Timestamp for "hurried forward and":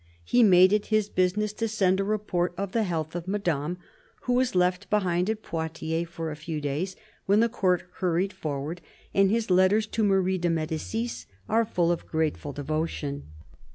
7.97-9.29